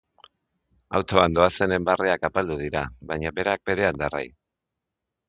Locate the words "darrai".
4.05-4.23